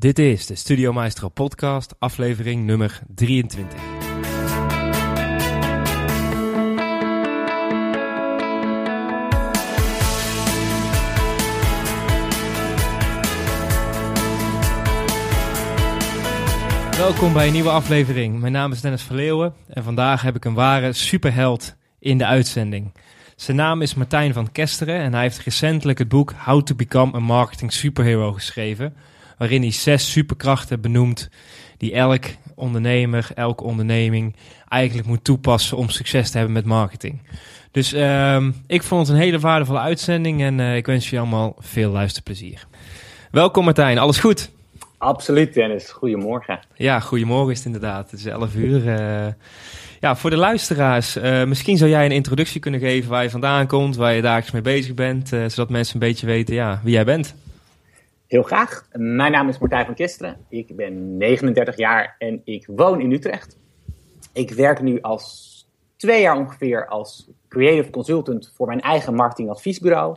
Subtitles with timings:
[0.00, 3.80] Dit is de Studio Maestro podcast, aflevering nummer 23.
[16.96, 18.40] Welkom bij een nieuwe aflevering.
[18.40, 22.92] Mijn naam is Dennis Verleeuwen en vandaag heb ik een ware superheld in de uitzending.
[23.36, 27.16] Zijn naam is Martijn van Kesteren en hij heeft recentelijk het boek How to Become
[27.16, 28.96] a Marketing Superhero geschreven,
[29.38, 31.28] waarin hij zes superkrachten benoemt
[31.76, 32.24] die elk
[32.54, 34.36] ondernemer, elke onderneming
[34.68, 37.20] eigenlijk moet toepassen om succes te hebben met marketing.
[37.70, 41.56] Dus ehm, ik vond het een hele waardevolle uitzending en eh, ik wens je allemaal
[41.58, 42.66] veel luisterplezier.
[43.30, 44.50] Welkom Martijn, alles goed?
[44.98, 46.58] Absoluut Dennis, goedemorgen.
[46.74, 48.10] Ja, goedemorgen is het inderdaad.
[48.10, 48.88] Het is 11 uur.
[48.88, 49.32] eh.
[50.00, 53.66] ja, voor de luisteraars, eh, misschien zou jij een introductie kunnen geven waar je vandaan
[53.66, 57.04] komt, waar je dagelijks mee bezig bent, zodat mensen een beetje weten ja, wie jij
[57.04, 57.34] bent.
[58.28, 58.88] Heel graag.
[58.92, 60.36] Mijn naam is Martijn van Kisteren.
[60.48, 63.58] Ik ben 39 jaar en ik woon in Utrecht.
[64.32, 65.56] Ik werk nu als
[65.96, 70.16] twee jaar ongeveer als creative consultant voor mijn eigen marketingadviesbureau.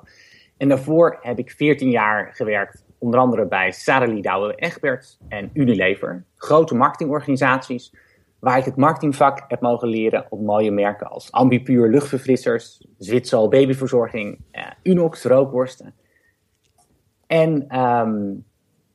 [0.58, 6.26] En daarvoor heb ik 14 jaar gewerkt, onder andere bij Sarah Douwe Egberts en Unilever.
[6.36, 7.94] Grote marketingorganisaties,
[8.40, 14.40] waar ik het marketingvak heb mogen leren op mooie merken als Ambipuur luchtverfrissers, Zwitsal babyverzorging,
[14.52, 15.94] eh, Unox rookworsten.
[17.32, 18.34] En ehm,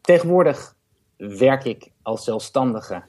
[0.01, 0.75] tegenwoordig
[1.17, 3.03] werk ik als zelfstandige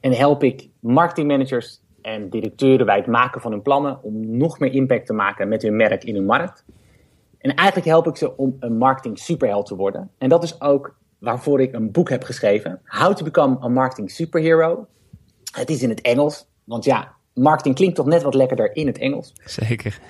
[0.00, 4.72] en help ik marketingmanagers en directeuren bij het maken van hun plannen om nog meer
[4.72, 6.64] impact te maken met hun merk in hun markt.
[7.38, 10.10] En eigenlijk help ik ze om een marketing superheld te worden.
[10.18, 12.80] En dat is ook waarvoor ik een boek heb geschreven.
[12.84, 14.86] How to Become a Marketing Superhero.
[15.52, 18.98] Het is in het Engels, want ja, marketing klinkt toch net wat lekkerder in het
[18.98, 19.32] Engels.
[19.44, 20.00] Zeker.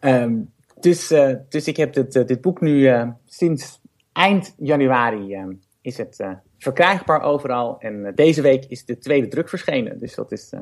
[0.00, 0.38] Ehm,
[0.80, 3.80] dus, eh, dus ik heb dit, eh, dit boek nu eh, sinds
[4.12, 5.38] eind januari
[5.80, 6.24] is het
[6.58, 7.78] verkrijgbaar overal.
[7.78, 9.98] En deze week is de tweede druk verschenen.
[9.98, 10.52] Dus dat is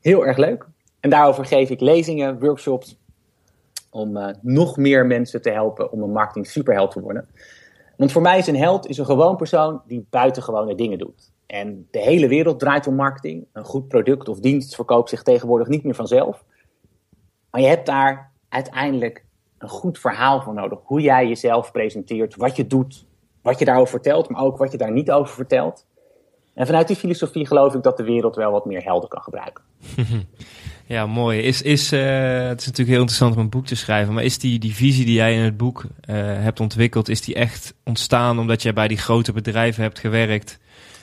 [0.00, 0.66] heel erg leuk.
[1.00, 2.98] En daarover geef ik lezingen, workshops.
[3.90, 7.28] Om nog meer mensen te helpen om een marketing superheld te worden.
[7.96, 11.32] Want voor mij is een held is een gewoon persoon die buitengewone dingen doet.
[11.46, 13.46] En de hele wereld draait om marketing.
[13.52, 16.44] Een goed product of dienst verkoopt zich tegenwoordig niet meer vanzelf.
[17.50, 19.24] Maar je hebt daar uiteindelijk
[19.58, 20.78] een goed verhaal voor nodig.
[20.84, 23.06] Hoe jij jezelf presenteert, wat je doet,
[23.42, 25.86] wat je daarover vertelt, maar ook wat je daar niet over vertelt.
[26.54, 29.64] En vanuit die filosofie geloof ik dat de wereld wel wat meer helden kan gebruiken.
[30.88, 31.40] Ja, mooi.
[31.40, 32.00] Is, is, eh,
[32.48, 35.04] het is natuurlijk heel interessant om een boek te schrijven, maar is die, die visie
[35.04, 38.88] die jij in het boek eh, hebt ontwikkeld, is die echt ontstaan omdat jij bij
[38.88, 40.58] die grote bedrijven hebt gewerkt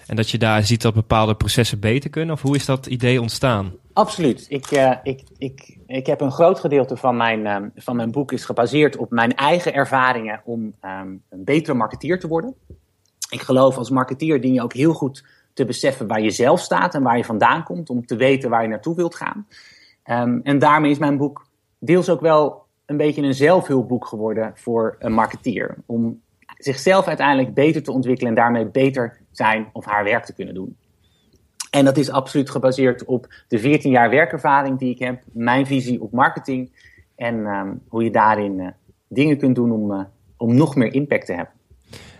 [0.08, 2.36] en dat je daar ziet dat bepaalde processen beter kunnen?
[2.36, 3.74] Of hoe is dat idee ontstaan?
[3.96, 4.46] Absoluut.
[4.50, 8.32] Ik, eh, ik, ik, ik heb een groot gedeelte van mijn, ehm, van mijn boek
[8.32, 12.56] is gebaseerd op mijn eigen ervaringen om ehm, een betere marketeer te worden.
[13.30, 16.96] Ik geloof als marketeer dien je ook heel goed te beseffen waar je zelf staat
[16.96, 19.48] en waar je vandaan komt, om te weten waar je naartoe wilt gaan.
[20.04, 21.48] Ehm, en daarmee is mijn boek
[21.80, 25.76] deels ook wel een beetje een zelfhulpboek geworden voor een marketeer.
[25.86, 26.22] Om
[26.58, 30.78] zichzelf uiteindelijk beter te ontwikkelen en daarmee beter zijn of haar werk te kunnen doen.
[31.76, 36.02] En dat is absoluut gebaseerd op de 14 jaar werkervaring die ik heb, mijn visie
[36.02, 36.72] op marketing
[37.16, 38.68] en ehm, hoe je daarin eh,
[39.08, 40.04] dingen kunt doen om, eh,
[40.38, 41.54] om nog meer impact te hebben.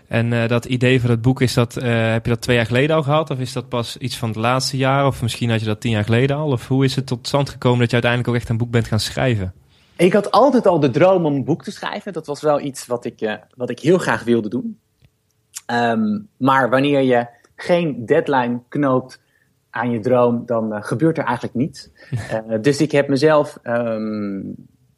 [0.08, 2.96] En eh, dat idee van het boek, is dat, heb je dat twee jaar geleden
[2.96, 3.30] al gehad?
[3.30, 5.06] Of is dat pas iets van het laatste jaar?
[5.06, 6.50] Of misschien had je dat tien jaar geleden al?
[6.50, 8.86] Of hoe is het tot stand gekomen dat je uiteindelijk ook echt een boek bent
[8.86, 9.54] gaan schrijven?
[9.96, 12.12] Ik had altijd al de droom om een boek te schrijven.
[12.12, 14.78] Dat was wel iets wat ik, wat ik heel graag wilde doen.
[15.66, 19.24] Ehm, maar wanneer je geen deadline knoopt
[19.76, 21.90] aan je droom, dan eh, gebeurt er eigenlijk niets.
[22.30, 24.38] Eh, dus ik heb mezelf, ehm,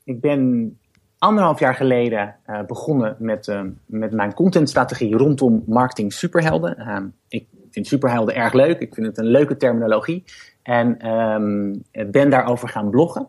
[0.04, 0.78] ik ben
[1.18, 3.52] anderhalf jaar geleden eh, begonnen met,
[3.86, 6.76] met mijn contentstrategie rondom marketing superhelden.
[6.76, 8.78] Ehm, ik vind superhelden erg leuk.
[8.78, 10.24] Ik vind het een leuke terminologie.
[10.62, 11.74] En ehm,
[12.10, 13.28] ben daarover gaan bloggen.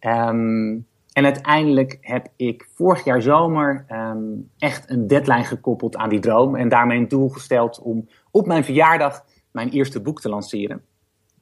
[0.00, 3.84] En uiteindelijk heb ik vorig jaar zomer
[4.58, 6.56] echt een deadline gekoppeld aan die droom.
[6.56, 10.82] En daarmee een doel gesteld om op mijn verjaardag mijn eerste boek te lanceren.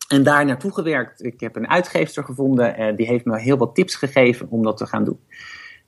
[0.08, 1.25] En daar naartoe gewerkt.
[1.25, 2.76] Ik heb een uitgeefster gevonden.
[2.76, 5.20] en die heeft me heel wat tips gegeven om dat te gaan doen.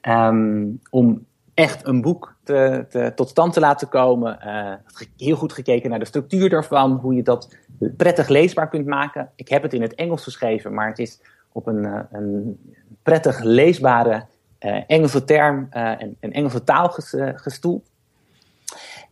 [0.01, 1.25] Ehm, om
[1.55, 4.41] echt een boek te, te- tot stand te laten komen.
[4.41, 4.73] Eh,
[5.17, 6.93] heel goed gekeken naar de structuur daarvan.
[6.93, 7.57] Hoe je dat
[7.97, 9.31] prettig leesbaar kunt maken.
[9.37, 11.21] Ik heb het in het Engels geschreven, maar het is
[11.53, 12.59] op een, eh, een
[13.03, 14.27] prettig leesbare
[14.59, 17.91] eh, Engelse term eh, en, en Engelse taal ges- eh, gestoeld.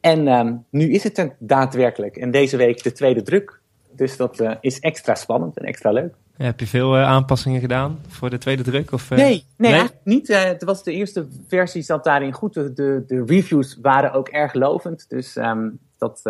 [0.00, 2.16] En ehm, nu is het er daadwerkelijk.
[2.16, 3.57] En deze week de tweede druk.
[3.98, 6.14] Dus dat eh, is extra spannend en extra leuk.
[6.36, 8.92] Ja, heb je veel eh, aanpassingen gedaan voor de tweede druk?
[8.92, 9.18] Of, eh?
[9.18, 10.28] Nee, nee, niet.
[10.28, 12.54] Het was de eerste versie, zat daarin goed.
[12.54, 15.04] De, de, de reviews waren ook erg lovend.
[15.08, 15.68] Dus ehm,
[15.98, 16.20] dat,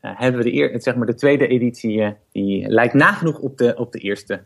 [0.00, 3.92] hebben we de, eer, zeg maar de tweede editie, die lijkt nagenoeg op de, op
[3.92, 4.44] de eerste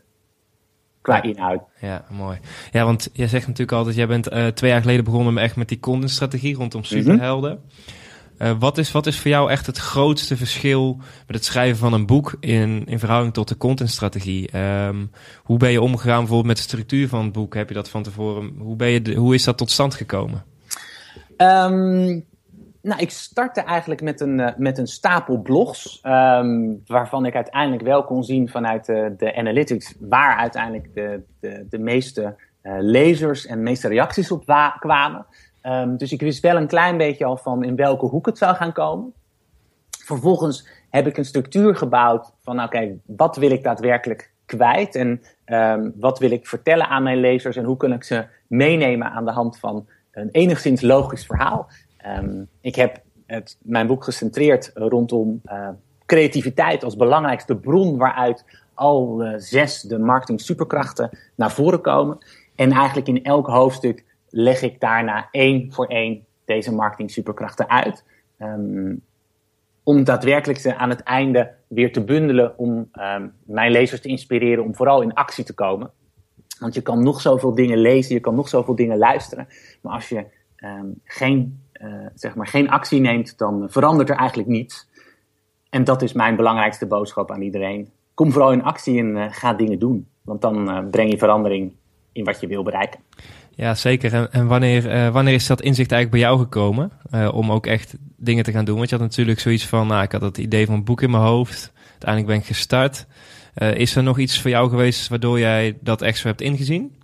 [1.01, 1.61] qua inhoud.
[1.81, 2.39] Ja, mooi.
[2.71, 5.69] Ja, want jij zegt natuurlijk altijd, jij bent twee jaar geleden begonnen met echt met
[5.69, 6.89] die contentstrategie rondom mhm.
[6.89, 7.59] superhelden.
[8.37, 11.93] Uh, wat, is, wat is voor jou echt het grootste verschil met het schrijven van
[11.93, 14.57] een boek in, in verhouding tot de contentstrategie?
[14.57, 15.11] Um,
[15.43, 17.53] hoe ben je omgegaan bijvoorbeeld met de structuur van het boek?
[17.53, 18.55] Heb je dat van tevoren?
[18.57, 20.43] Hoe, ben je hoe is dat tot stand gekomen?
[21.37, 22.25] Um,
[22.81, 27.83] nou, ik startte eigenlijk met een, uh, met een stapel blogs, um, waarvan ik uiteindelijk
[27.83, 33.45] wel kon zien vanuit de, de analytics waar uiteindelijk de, de, de meeste uh, lezers
[33.45, 34.45] en meeste reacties op
[34.79, 35.25] kwamen.
[35.67, 38.55] Um, dus ik wist wel een klein beetje al van in welke hoek het zou
[38.55, 39.13] gaan komen.
[39.89, 45.93] Vervolgens heb ik een structuur gebouwd van, oké, wat wil ik daadwerkelijk kwijt en um,
[45.95, 49.31] wat wil ik vertellen aan mijn lezers en hoe kan ik ze meenemen aan de
[49.31, 51.67] hand van een enigszins logisch verhaal.
[52.17, 55.69] Um, ik heb het, mijn boek gecentreerd rondom uh,
[56.05, 62.17] creativiteit als belangrijkste bron waaruit al uh, zes de marketing superkrachten naar voren komen.
[62.55, 64.05] En eigenlijk in elk hoofdstuk
[64.39, 68.03] leg ik daarna één voor één deze marketing superkrachten uit.
[68.39, 69.01] Um,
[69.83, 74.63] om daadwerkelijk ze aan het einde weer te bundelen om um, mijn lezers te inspireren
[74.63, 75.91] om vooral in actie te komen.
[76.59, 79.47] Want je kan nog zoveel dingen lezen, je kan nog zoveel dingen luisteren.
[79.81, 80.25] Maar als je
[80.57, 84.89] um, geen, uh, zeg maar geen actie neemt, dan verandert er eigenlijk niets.
[85.69, 87.91] En dat is mijn belangrijkste boodschap aan iedereen.
[88.13, 90.07] Kom vooral in actie en uh, ga dingen doen.
[90.21, 91.73] Want dan uh, breng je verandering
[92.11, 92.99] in wat je wil bereiken.
[93.57, 94.13] Ja, zeker.
[94.13, 96.91] En, en wanneer, uh, wanneer is dat inzicht eigenlijk bij jou gekomen?
[97.11, 98.77] Uh, om ook echt dingen te gaan doen?
[98.77, 101.11] Want je had natuurlijk zoiets van, nou, ik had het idee van een boek in
[101.11, 101.71] mijn hoofd.
[101.89, 103.05] Uiteindelijk ben ik gestart.
[103.55, 106.95] Uh, is er nog iets voor jou geweest waardoor jij dat echt zo hebt ingezien?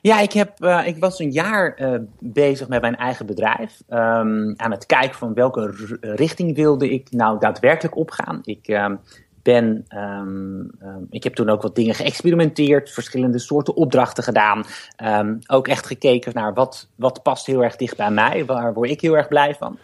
[0.00, 1.76] Ja, ik, heb, ik was een jaar
[2.18, 3.82] bezig met mijn eigen bedrijf.
[3.88, 8.40] Um, aan het kijken van welke richting wilde ik nou daadwerkelijk opgaan.
[8.44, 8.96] Ik ehm,
[9.42, 14.64] ben, um, um, ik heb toen ook wat dingen geëxperimenteerd, verschillende soorten opdrachten gedaan.
[15.04, 18.90] Um, ook echt gekeken naar wat, wat past heel erg dicht bij mij, waar word
[18.90, 19.78] ik heel erg blij van.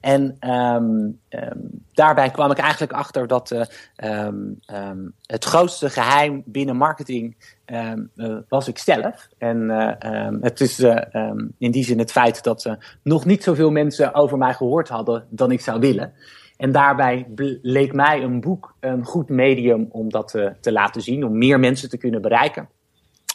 [0.00, 0.36] En
[1.92, 4.28] daarbij kwam ik eigenlijk achter dat uh,
[5.26, 7.36] het grootste geheim binnen marketing
[7.66, 7.92] uh,
[8.48, 9.28] was ik zelf.
[9.38, 10.78] En uh, het is
[11.58, 15.50] in die zin het feit dat nog niet zoveel mensen over mij gehoord hadden dan
[15.50, 16.12] ik zou willen.
[16.62, 17.26] En daarbij
[17.62, 21.60] leek mij een boek een goed medium om dat te, te laten zien, om meer
[21.60, 22.68] mensen te kunnen bereiken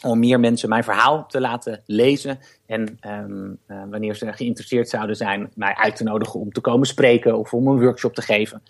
[0.02, 2.38] om meer mensen mijn verhaal te laten lezen.
[2.66, 6.86] En um, uh, wanneer ze geïnteresseerd zouden zijn, mij uit te nodigen om te komen
[6.86, 8.62] spreken of om een workshop te geven.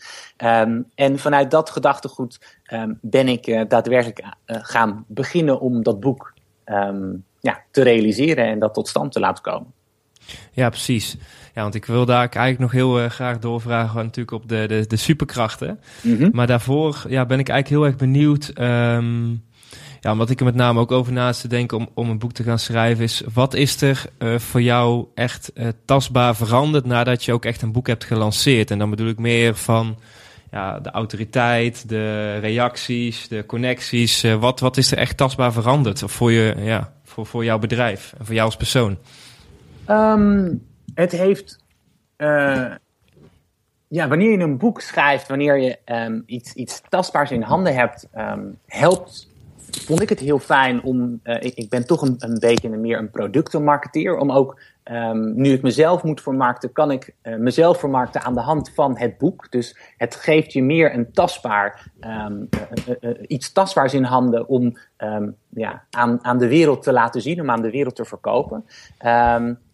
[0.44, 6.00] Um, en vanuit dat gedachtegoed um, ben ik uh, daadwerkelijk uh, gaan beginnen om dat
[6.00, 6.34] boek
[7.40, 9.72] ja, te realiseren en dat tot stand te laten komen.
[10.52, 11.16] Ja, precies.
[11.54, 14.84] Ja, want ik wil daar eigenlijk nog heel uh, graag doorvragen natuurlijk op de, de,
[14.86, 15.80] de superkrachten.
[16.00, 16.30] Mm -hmm.
[16.32, 18.52] Maar daarvoor ja, ben ik eigenlijk heel erg benieuwd.
[18.60, 19.42] Um,
[20.00, 22.32] ja, wat ik er met name ook over naast te denken om, om een boek
[22.32, 23.22] te gaan schrijven is...
[23.32, 27.72] wat is er uh, voor jou echt uh, tastbaar veranderd nadat je ook echt een
[27.72, 28.70] boek hebt gelanceerd?
[28.70, 29.98] En dan bedoel ik meer van
[30.50, 34.22] ja, de autoriteit, de reacties, de connecties.
[34.38, 38.24] wat, wat is er echt tastbaar veranderd voor, je, ja, voor, voor jouw bedrijf en
[38.24, 38.98] voor jou als persoon?
[39.90, 41.58] Um, het heeft.
[42.16, 42.74] Uh,
[43.88, 48.08] ja, wanneer je een boek schrijft, wanneer je um, iets, iets tastbaars in handen hebt,
[48.16, 49.28] um, helpt.
[49.70, 51.20] Vond ik het heel fijn om.
[51.24, 54.16] Uh, ik, ik, ben toch een, een beetje meer een productenmarketeer.
[54.16, 54.60] Om ook,
[55.34, 59.18] nu ik mezelf moet vermarkten, kan ik uh, mezelf vermarkten aan de hand van het
[59.18, 59.50] boek.
[59.50, 61.90] Dus het geeft je meer een tastbaar,
[63.26, 64.78] iets tastbaars in handen om
[65.48, 68.64] ja, aan, aan de wereld te laten zien, om aan de wereld te verkopen.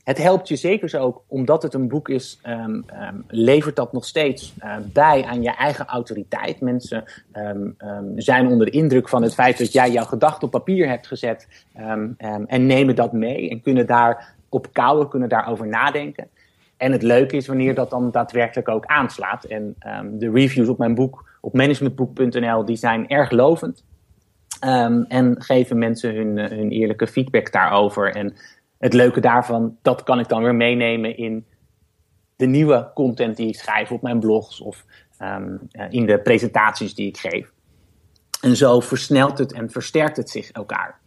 [0.05, 3.93] Het helpt je zeker zo ook, omdat het een boek is, um, um, levert dat
[3.93, 6.61] nog steeds uh, bij aan je eigen autoriteit.
[6.61, 7.05] Mensen
[8.17, 11.49] zijn onder de indruk van het feit dat jij jouw gedachten op papier hebt gezet
[12.47, 16.29] en nemen dat mee en kunnen daar op kouwen, kunnen daarover nadenken.
[16.77, 19.45] En het leuke is wanneer dat dan daadwerkelijk ook aanslaat.
[19.45, 19.77] En
[20.13, 23.85] de reviews op mijn boek, op managementboek.nl, die zijn erg lovend.
[25.09, 28.15] en geven mensen hun, hun eerlijke feedback daarover.
[28.15, 28.35] En
[28.85, 31.47] het leuke daarvan, dat kan ik dan weer meenemen in
[32.37, 34.85] de nieuwe content die ik schrijf op mijn blogs of
[35.23, 35.61] um,
[35.91, 37.53] in de presentaties die ik geef.
[38.41, 40.99] En zo versnelt het en versterkt het zich elkaar.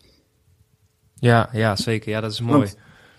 [1.13, 2.09] Ja, ja zeker.
[2.11, 2.69] Ja, dat is mooi.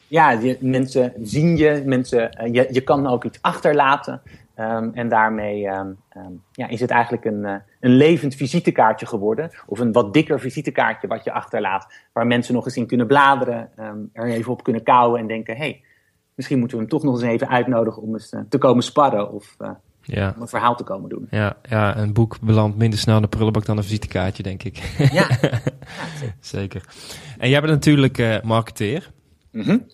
[0.09, 4.23] ja, je, mensen zien je, mensen, uh, je, je kan ook iets achterlaten.
[4.61, 9.51] Um, en daarmee um, um, ja, is het eigenlijk een, uh, een levend visitekaartje geworden.
[9.67, 11.93] Of een wat dikker visitekaartje wat je achterlaat.
[12.13, 13.71] Waar mensen nog eens in kunnen bladeren.
[14.13, 15.83] er even op kunnen kouwen en denken: hé, hey,
[16.35, 19.33] misschien moeten we hem toch nog eens even uitnodigen om eens uh, te komen sparren.
[19.33, 19.71] Of uh,
[20.03, 20.33] Ja.
[20.37, 21.27] Om een verhaal te komen doen.
[21.31, 24.77] Ja, ja, een boek belandt minder snel in de prullenbak dan een visitekaartje, denk ik.
[25.13, 25.61] Ja, ja
[26.41, 26.85] zeker.
[27.39, 29.11] En jij bent natuurlijk marketeer.
[29.53, 29.87] Mm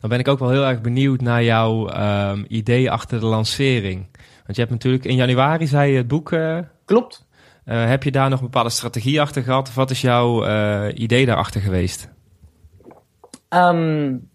[0.00, 4.06] Dan ben ik ook wel heel erg benieuwd naar jouw um, idee achter de lancering.
[4.44, 6.32] Want je hebt natuurlijk in januari, zei je, het boek...
[6.32, 7.26] Uh, Klopt.
[7.64, 9.68] Uh, heb je daar nog een bepaalde strategie achter gehad?
[9.68, 10.46] Of wat is jouw
[10.88, 12.10] idee daarachter geweest?
[13.48, 14.29] Um,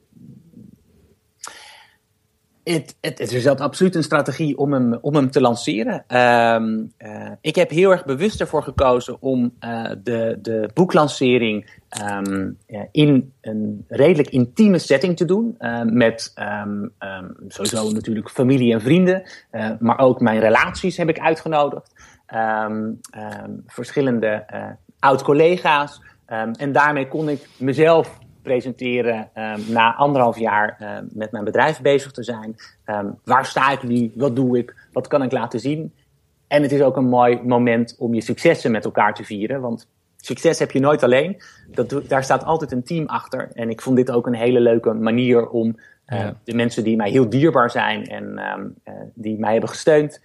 [2.74, 6.04] het, het, is absoluut een strategie om hem, om hem te lanceren.
[6.08, 12.58] Uh, uh, ik heb heel erg bewust ervoor gekozen om uh, de, de boeklancering um,
[12.92, 15.58] in een redelijk intieme setting te doen.
[15.84, 16.34] met
[16.66, 16.94] um,
[17.48, 19.24] sowieso natuurlijk familie en vrienden,
[19.80, 21.94] maar ook mijn relaties heb ik uitgenodigd.
[23.68, 24.46] verschillende
[25.00, 26.02] oud-collega's.
[26.58, 32.12] en daarmee kon ik mezelf presenteren um, na anderhalf jaar uh, met mijn bedrijf bezig
[32.12, 32.56] te zijn.
[32.86, 34.12] Um, waar sta ik nu?
[34.16, 34.76] Wat doe ik?
[34.92, 35.94] Wat kan ik laten zien?
[36.48, 39.62] En het is ook een mooi moment om je successen met elkaar te vieren.
[39.62, 39.88] Want
[40.18, 41.42] succes heb je nooit alleen.
[41.68, 43.50] Dat, daar staat altijd een team achter.
[43.54, 46.38] En ik vond dit ook een hele leuke manier om uh, ja.
[46.44, 50.22] de mensen die mij heel dierbaar zijn en uh, die mij hebben gesteund,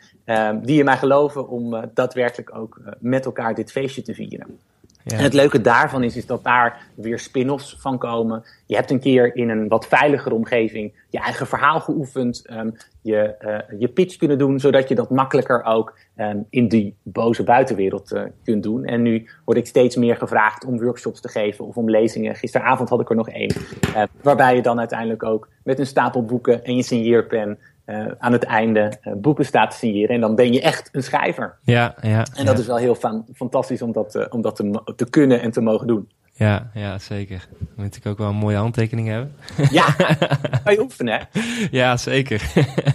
[0.63, 4.59] die in mij geloven, om daadwerkelijk ook met elkaar dit feestje te vieren.
[5.05, 8.45] En het leuke daarvan is, is dat daar weer spin-offs van komen.
[8.67, 12.47] Je hebt een keer in een wat veiligere omgeving je eigen verhaal geoefend.
[12.51, 16.97] Um, je, uh, je pitch kunnen doen, zodat je dat makkelijker ook um, in die
[17.03, 18.85] boze buitenwereld uh, kunt doen.
[18.85, 22.35] En nu word ik steeds meer gevraagd om workshops te geven of om lezingen.
[22.35, 23.55] Gisteravond had ik er nog één.
[23.97, 27.59] Uh, waarbij je dan uiteindelijk ook met een stapel boeken en je signeerpen
[27.91, 30.15] uh, aan het einde uh, boeken staat te signeren.
[30.15, 31.59] En dan ben je echt een schrijver.
[31.63, 32.27] Ja, ja.
[32.35, 32.61] En dat ja.
[32.61, 35.61] is wel heel fan, fantastisch om dat, uh, om dat te, te, kunnen en te
[35.61, 36.09] mogen doen.
[36.33, 37.49] Ja, ja zeker.
[37.59, 39.35] Dan moet ik ook wel een mooie handtekening hebben.
[39.71, 39.95] Ja,
[40.65, 41.41] kan je oefenen, hè?
[41.71, 42.53] Ja, zeker.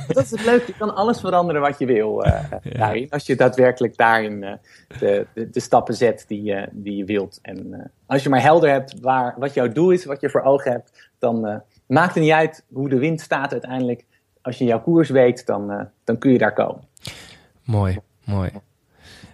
[0.08, 0.64] dat is het leuke.
[0.68, 2.50] Je kan alles veranderen wat je wil ja.
[2.64, 3.10] daarin.
[3.10, 4.40] Als je daadwerkelijk daarin
[5.00, 7.40] de, de, de, stappen zet die, die je wilt.
[7.42, 10.72] En als je maar helder hebt waar, wat jouw doel is, wat je voor ogen
[10.72, 14.06] hebt, dan maakt het niet uit hoe de wind staat uiteindelijk
[14.46, 16.84] als je jouw koers weet, dan, uh, dan kun je daar komen.
[17.64, 18.50] Mooi, mooi.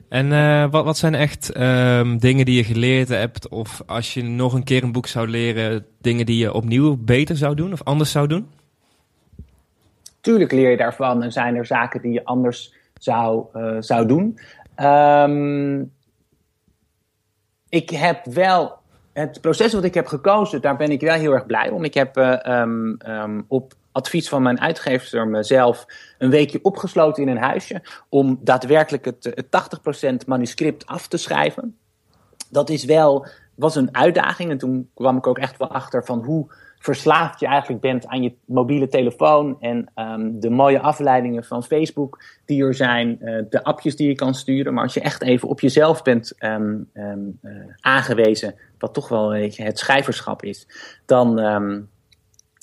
[0.09, 3.49] En uh, wat, wat zijn echt um, dingen die je geleerd hebt?
[3.49, 7.37] Of als je nog een keer een boek zou leren, dingen die je opnieuw beter
[7.37, 8.49] zou doen of anders zou doen?
[10.21, 14.39] Tuurlijk leer je daarvan en zijn er zaken die je anders zou, uh, zou doen.
[14.81, 15.91] Um,
[17.69, 18.77] ik heb wel
[19.13, 21.83] het proces wat ik heb gekozen, daar ben ik wel heel erg blij om.
[21.83, 25.85] Ik heb uh, um, op advies van mijn uitgever mezelf
[26.17, 31.77] een weekje opgesloten in een huisje om daadwerkelijk het, het 80% manuscript af te schrijven.
[32.49, 36.23] Dat is wel, was een uitdaging en toen kwam ik ook echt wel achter van
[36.23, 41.63] hoe verslaafd je eigenlijk bent aan je mobiele telefoon en um, de mooie afleidingen van
[41.63, 44.73] Facebook die er zijn, uh, de appjes die je kan sturen.
[44.73, 49.29] Maar als je echt even op jezelf bent um, um, uh, aangewezen, wat toch wel
[49.29, 50.67] weet je, het schrijverschap is,
[51.05, 51.35] dan,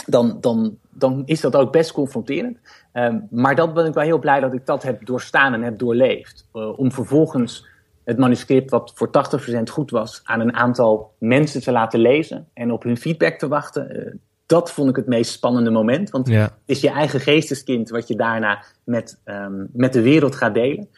[0.06, 2.58] dan, dan, dan is dat ook best confronterend.
[2.92, 5.78] Um, maar dat ben ik wel heel blij dat ik dat heb doorstaan en heb
[5.78, 6.48] doorleefd.
[6.54, 7.66] Uh, om vervolgens
[8.04, 9.10] het manuscript, wat voor
[9.58, 13.48] 80% goed was, aan een aantal mensen te laten lezen en op hun feedback te
[13.48, 13.96] wachten.
[13.96, 14.14] Uh,
[14.46, 16.10] dat vond ik het meest spannende moment.
[16.10, 16.42] Want ja.
[16.42, 20.88] het is je eigen geesteskind wat je daarna met, um, met de wereld gaat delen.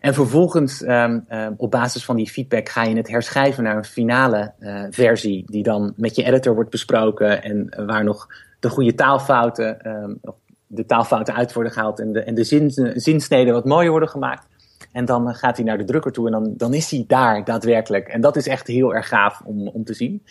[0.00, 3.84] En vervolgens, um, um, op basis van die feedback, ga je het herschrijven naar een
[3.84, 8.28] finale uh, versie, die dan met je editor wordt besproken en uh, waar nog
[8.60, 10.20] de goede taalfouten, um,
[10.66, 14.46] de taalfouten uit worden gehaald en de, en de zin, zinsneden wat mooier worden gemaakt.
[14.92, 18.08] En dan gaat hij naar de drukker toe en dan, dan is hij daar daadwerkelijk.
[18.08, 20.22] En dat is echt heel erg gaaf om, om te zien.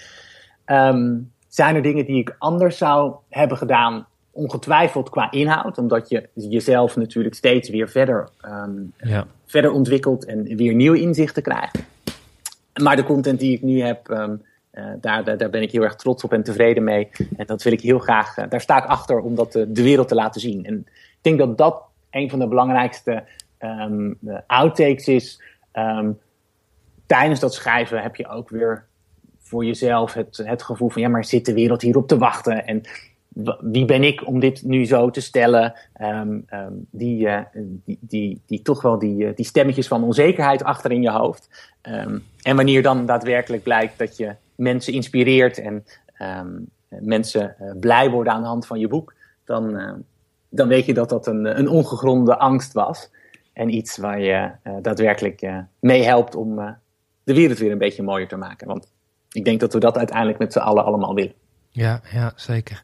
[0.66, 4.08] Um, zijn er dingen die ik anders zou hebben gedaan?
[4.32, 9.28] Ongetwijfeld qua inhoud, omdat je jezelf natuurlijk steeds weer verder, um, ja.
[9.46, 11.78] verder ontwikkelt en weer nieuwe inzichten krijgt.
[12.82, 14.42] Maar de content die ik nu heb, um,
[15.02, 17.10] daar, daar, ben ik heel erg trots op en tevreden mee.
[17.38, 19.84] En dat wil ik heel graag, uh, daar sta ik achter om dat uh, de
[19.84, 20.66] wereld te laten zien.
[20.66, 23.24] En ik denk dat dat een van de belangrijkste
[23.60, 25.42] um, de outtakes is.
[25.74, 26.20] Um,
[27.06, 28.86] tijdens dat schrijven heb je ook weer
[29.40, 32.66] voor jezelf het, het gevoel van ja, maar zit de wereld hierop te wachten?
[32.66, 32.82] En
[33.62, 35.74] wie ben ik om dit nu zo te stellen?
[36.02, 36.46] Um,
[36.92, 37.30] die,
[37.84, 41.72] die, die, toch wel die, die stemmetjes van onzekerheid achter in je hoofd.
[42.42, 45.86] En wanneer dan daadwerkelijk blijkt dat je mensen inspireert en
[46.88, 49.14] mensen uh, blij worden aan de hand van je boek,
[49.46, 49.80] dan,
[50.50, 53.10] dan weet je dat dat een, een ongegronde angst was.
[53.54, 54.52] En iets waar je
[54.82, 56.56] daadwerkelijk mee helpt om
[57.24, 58.68] de wereld weer een beetje mooier te maken.
[58.68, 58.92] Want
[59.32, 61.34] ik denk dat we dat uiteindelijk met z'n allen allemaal willen.
[61.70, 62.84] Ja, ja, zeker.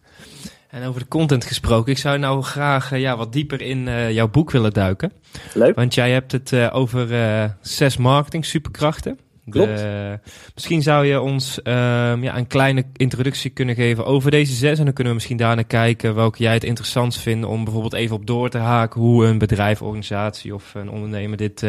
[0.69, 4.29] En over de content gesproken, ik zou nou graag ja, wat dieper in uh, jouw
[4.29, 5.11] boek willen duiken.
[5.53, 5.75] Leuk.
[5.75, 9.19] Want jij hebt het uh, over zes marketing superkrachten.
[9.49, 9.77] Klopt.
[9.77, 10.19] De,
[10.53, 14.79] misschien zou je ons ja, een kleine introductie kunnen geven over deze zes.
[14.79, 18.15] En dan kunnen we misschien daarna kijken welke jij het interessantst vindt om bijvoorbeeld even
[18.15, 21.59] op door te haken hoe een bedrijf, organisatie of een ondernemer dit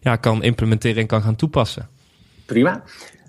[0.00, 1.88] ja, kan implementeren en kan gaan toepassen.
[2.46, 2.82] Prima.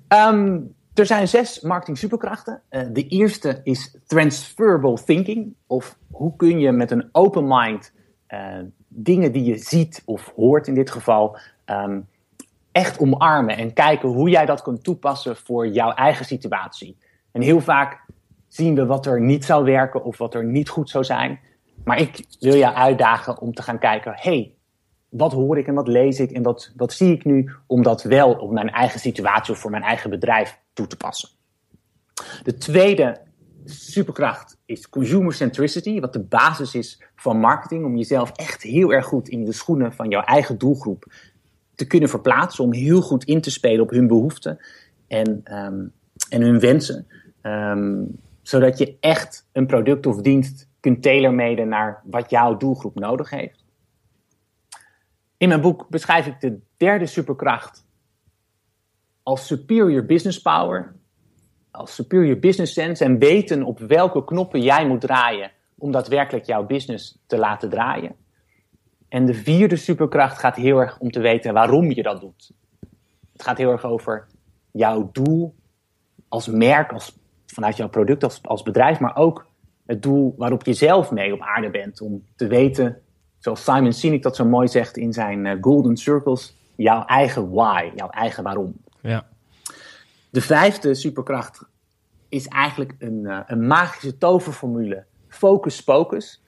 [0.08, 2.62] Um, er zijn zes marketing superkrachten.
[2.72, 5.54] Uh, de eerste is transferable thinking.
[5.68, 7.94] Of hoe kun je met een open mind
[8.30, 8.40] uh,
[8.88, 12.08] dingen die je ziet of hoort in dit geval um,
[12.74, 16.98] echt omarmen en kijken hoe jij dat kunt toepassen voor jouw eigen situatie.
[17.32, 18.06] En heel vaak
[18.48, 21.40] zien we wat er niet zou werken of wat er niet goed zou zijn.
[21.84, 24.54] Maar ik wil jou uitdagen om te gaan kijken: hey,
[25.10, 28.04] wat hoor ik en wat lees ik en wat, wat zie ik nu om dat
[28.04, 31.30] wel op mijn eigen situatie of voor mijn eigen bedrijf toe te passen.
[32.44, 33.22] De tweede
[33.66, 39.06] superkracht is consumer centricity, wat de basis is van marketing, om jezelf echt heel erg
[39.06, 41.06] goed in de schoenen van jouw eigen doelgroep
[41.76, 44.60] te kunnen verplaatsen, om heel goed in te spelen op hun behoeften
[45.08, 45.92] en, um,
[46.30, 47.08] en hun wensen.
[47.42, 53.30] Um, zodat je echt een product of dienst kunt tailor naar wat jouw doelgroep nodig
[53.30, 53.64] heeft.
[55.38, 57.86] In mijn boek beschrijf ik de derde superkracht
[59.24, 60.96] als superior business power,
[61.72, 66.66] als superior business sense en weten op welke knoppen jij moet draaien om daadwerkelijk jouw
[66.66, 68.16] business te laten draaien.
[69.14, 72.52] En de vierde superkracht gaat heel erg om te weten waarom je dat doet.
[73.32, 74.28] Het gaat heel erg over
[74.72, 75.56] jouw doel
[76.28, 79.46] als merk, als, vanuit jouw product als, als bedrijf, maar ook
[79.86, 82.02] het doel waarop je zelf mee op aarde bent.
[82.02, 83.02] Om te weten
[83.38, 87.92] zoals Simon Sinek dat zo mooi zegt in zijn uh, Golden Circles, jouw eigen why,
[87.96, 88.74] jouw eigen waarom.
[89.02, 89.26] Ja.
[90.30, 91.66] De vijfde superkracht
[92.30, 96.44] is eigenlijk een, uh, een magische toverformule, focus focus,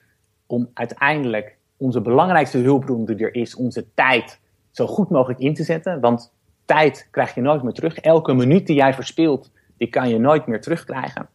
[0.46, 4.40] om uiteindelijk onze belangrijkste hulpbron die er is, onze tijd
[4.70, 6.00] zo goed mogelijk in te zetten.
[6.00, 6.32] Want
[6.64, 7.98] tijd krijg je nooit meer terug.
[7.98, 11.28] Elke minuut die jij verspilt, die kan je nooit meer terugkrijgen.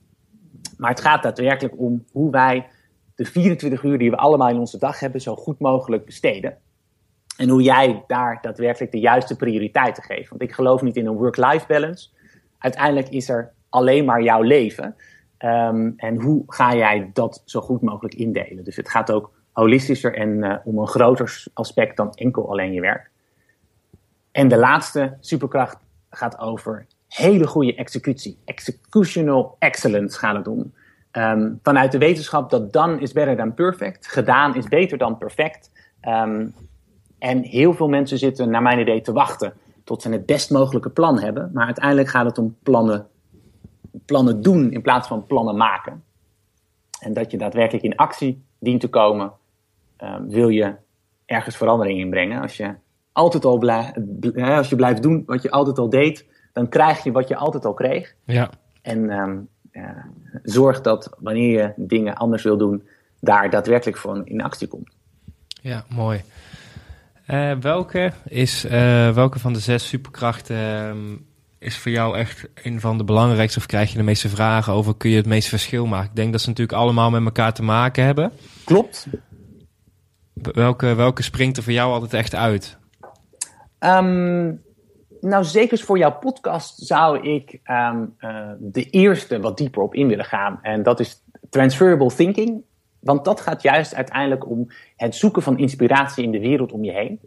[0.78, 2.68] Maar het gaat daadwerkelijk om hoe wij
[3.16, 6.58] de 24 uur die we allemaal in onze dag hebben zo goed mogelijk besteden.
[7.38, 10.30] En hoe jij daar daadwerkelijk de juiste prioriteiten geeft.
[10.30, 12.10] Want ik geloof niet in een work-life balance.
[12.58, 14.96] Uiteindelijk is er alleen maar jouw leven.
[15.40, 18.64] Um, en hoe ga jij dat zo goed mogelijk indelen?
[18.64, 22.82] Dus het gaat ook holistischer en uh, om een groter aspect dan enkel alleen je
[22.82, 23.10] werk.
[24.32, 25.78] En de laatste superkracht
[26.10, 28.38] gaat over hele goede executie.
[28.46, 30.74] Executional excellence gaat het om.
[31.12, 34.08] Um, vanuit de wetenschap dat done is better than perfect.
[34.08, 35.72] Gedaan is beter dan perfect.
[36.08, 36.54] Um,
[37.20, 40.90] en heel veel mensen zitten, naar mijn idee, te wachten tot ze het best mogelijke
[40.90, 41.50] plan hebben.
[41.54, 43.08] Maar uiteindelijk gaat het om plannen,
[44.06, 46.04] plannen doen in plaats van plannen maken.
[47.00, 49.32] En dat je daadwerkelijk in actie dient te komen,
[50.04, 50.76] um, wil je
[51.26, 52.42] ergens verandering inbrengen.
[52.42, 52.74] Als je
[53.12, 53.94] altijd al blijft,
[54.36, 57.66] als je blijft doen wat je altijd al deed, dan krijg je wat je altijd
[57.66, 58.16] al kreeg.
[58.26, 58.50] Ja.
[58.82, 59.00] En
[59.72, 59.90] uh,
[60.44, 62.88] zorg dat wanneer je dingen anders wil doen,
[63.20, 64.96] daar daadwerkelijk voor in actie komt.
[65.62, 66.22] Ja, mooi.
[67.28, 68.72] Uh, welke, is, uh,
[69.10, 70.92] welke van de zes superkrachten uh,
[71.58, 73.60] is voor jou echt een van de belangrijkste?
[73.60, 74.96] Of krijg je de meeste vragen over?
[74.96, 76.10] Kun je het meeste verschil maken?
[76.10, 78.32] Ik denk dat ze natuurlijk allemaal met elkaar te maken hebben.
[78.66, 79.08] Klopt.
[80.34, 82.78] Welke, welke springt er voor jou altijd echt uit?
[83.80, 84.64] Um,
[85.22, 90.08] nou, zeker voor jouw podcast zou ik um, uh, de eerste wat dieper op in
[90.08, 90.60] willen gaan.
[90.62, 92.64] En dat is transferable thinking.
[93.00, 96.92] Want dat gaat juist uiteindelijk om het zoeken van inspiratie in de wereld om je
[96.92, 97.20] heen.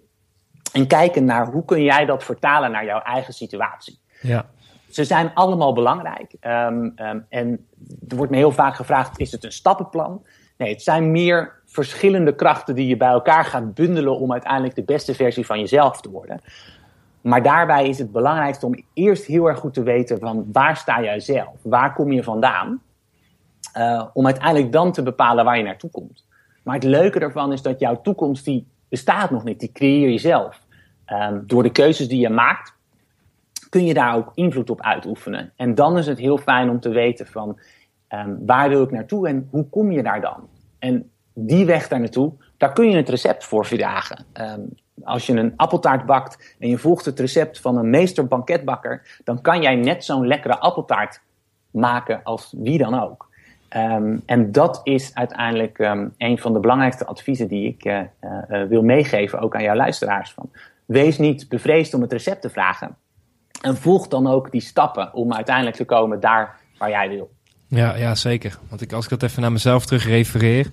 [0.72, 3.98] En kijken naar hoe kun jij dat vertalen naar jouw eigen situatie.
[4.20, 4.46] Ja.
[4.88, 6.34] Ze zijn allemaal belangrijk.
[6.40, 7.66] Um, um, en
[8.08, 10.26] er wordt me heel vaak gevraagd: is het een stappenplan?
[10.56, 14.82] Nee, het zijn meer verschillende krachten die je bij elkaar gaat bundelen om uiteindelijk de
[14.82, 16.40] beste versie van jezelf te worden.
[17.20, 21.02] Maar daarbij is het belangrijkste om eerst heel erg goed te weten van waar sta
[21.02, 21.56] jij zelf?
[21.62, 22.82] Waar kom je vandaan?
[23.76, 26.26] Uh, om uiteindelijk dan te bepalen waar je naartoe komt.
[26.62, 29.60] Maar het leuke ervan is dat jouw toekomst die bestaat nog niet.
[29.60, 30.62] Die creëer je zelf.
[31.06, 32.74] Um, door de keuzes die je maakt
[33.68, 35.52] kun je daar ook invloed op uitoefenen.
[35.56, 37.58] En dan is het heel fijn om te weten van
[38.08, 40.48] um, waar wil ik naartoe en hoe kom je daar dan?
[40.78, 44.25] En die weg daar naartoe, daar kun je het recept voor vragen.
[44.40, 44.68] Um,
[45.03, 49.40] als je een appeltaart bakt en je volgt het recept van een meester banketbakker, dan
[49.40, 51.20] kan jij net zo'n lekkere appeltaart
[51.70, 53.33] maken als wie dan ook.
[53.77, 58.01] Um, en dat is uiteindelijk um, een van de belangrijkste adviezen die ik uh,
[58.49, 60.33] uh, wil meegeven, ook aan jouw luisteraars.
[60.33, 60.51] Van.
[60.85, 62.97] Wees niet bevreesd om het recept te vragen.
[63.62, 67.31] En volg dan ook die stappen om uiteindelijk te komen daar waar jij wil.
[67.66, 68.59] Ja, ja zeker.
[68.68, 70.70] Want ik, als ik dat even naar mezelf terug refereer.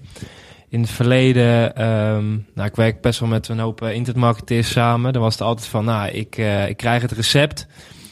[0.72, 5.14] In het verleden, ehm, nou, ik werk best wel met een hoop uh, internetmarketeers samen.
[5.14, 7.68] Dan was het altijd van, nou, ik, uh, ik krijg het recept.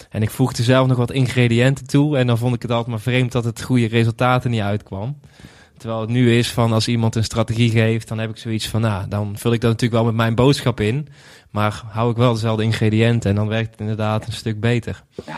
[0.09, 2.17] En ik voegde zelf nog wat ingrediënten toe.
[2.17, 5.19] En dan vond ik het altijd maar vreemd dat het goede resultaten niet uitkwam.
[5.77, 8.81] Terwijl het nu is van als iemand een strategie geeft, dan heb ik zoiets van,
[8.81, 11.07] nou, dan vul ik dat natuurlijk wel met mijn boodschap in.
[11.49, 15.03] Maar hou ik wel dezelfde ingrediënten en dan werkt het inderdaad een stuk beter.
[15.25, 15.35] Ja.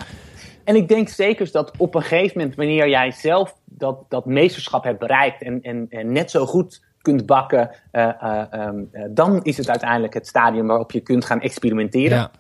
[0.64, 4.84] En ik denk zeker dat op een gegeven moment, wanneer jij zelf dat, dat meesterschap
[4.84, 9.70] hebt bereikt en, en net zo goed kunt bakken, uh, uh, um, dan is het
[9.70, 12.18] uiteindelijk het stadium waarop je kunt gaan experimenteren.
[12.18, 12.32] Ja.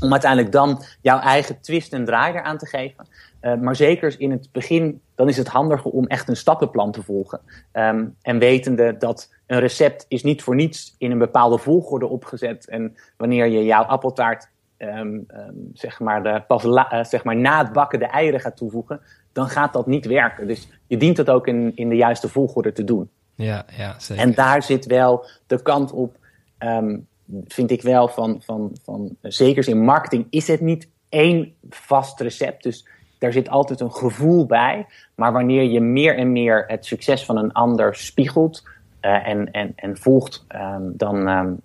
[0.00, 3.06] Om uiteindelijk dan jouw eigen twist en draai eraan te geven.
[3.40, 7.02] Uh, maar zeker in het begin, dan is het handiger om echt een stappenplan te
[7.02, 7.40] volgen.
[7.72, 12.68] Um, en wetende dat een recept is niet voor niets in een bepaalde volgorde opgezet.
[12.68, 17.36] En wanneer je jouw appeltaart um, um, zeg maar de, pas la, uh, zeg maar
[17.36, 19.00] na het bakken de eieren gaat toevoegen,
[19.32, 20.46] dan gaat dat niet werken.
[20.46, 23.10] Dus je dient het ook in, in de juiste volgorde te doen.
[23.38, 24.24] Ja, ja, zeker.
[24.24, 26.16] En daar zit wel de kant op,
[26.58, 27.06] um,
[27.46, 32.62] vind ik wel, van, van, van zeker in marketing is het niet één vast recept.
[32.62, 32.86] Dus
[33.18, 34.86] daar zit altijd een gevoel bij.
[35.14, 38.62] Maar wanneer je meer en meer het succes van een ander spiegelt
[39.02, 41.60] uh, en, en, en volgt, um, dan, um,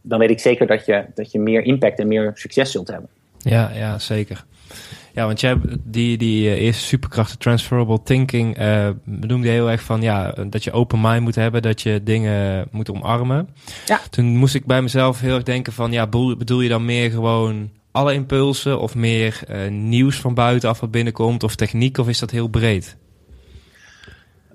[0.00, 3.08] dan weet ik zeker dat je, dat je meer impact en meer succes zult hebben.
[3.38, 4.44] Ja, ja zeker.
[5.14, 10.02] Ja, want jij die, die uh, eerste superkrachten, transferable thinking, uh, benoemde heel erg van
[10.02, 13.48] ja, dat je open mind moet hebben, dat je dingen moet omarmen.
[13.86, 14.00] Ja.
[14.10, 17.70] Toen moest ik bij mezelf heel erg denken van ja, bedoel je dan meer gewoon
[17.90, 22.30] alle impulsen of meer uh, nieuws van buitenaf wat binnenkomt of techniek of is dat
[22.30, 22.96] heel breed?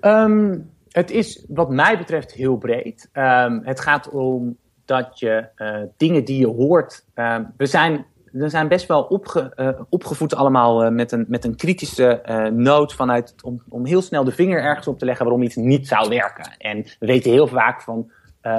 [0.00, 3.08] Um, het is wat mij betreft heel breed.
[3.12, 7.04] Um, het gaat om dat je uh, dingen die je hoort.
[7.14, 9.22] Uh, we zijn we zijn best wel
[9.56, 14.02] uh, opgevoed allemaal uh, met, een, met een kritische uh, noot vanuit om, om heel
[14.02, 16.54] snel de vinger ergens op te leggen waarom iets niet zou werken.
[16.58, 18.10] En we weten heel vaak van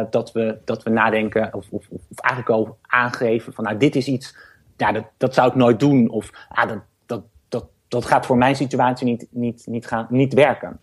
[0.10, 4.08] dat, we, dat we nadenken of, of, of eigenlijk al aangeven van nou dit is
[4.08, 4.36] iets,
[4.78, 8.38] ja, dat, dat zou ik nooit doen of ah, dat, dat, dat, dat gaat voor
[8.38, 10.80] mijn situatie niet, niet, niet, gaan, niet werken.